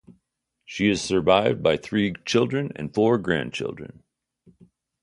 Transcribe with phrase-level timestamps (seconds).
[0.65, 4.01] She is survived by three children and four grandchildren.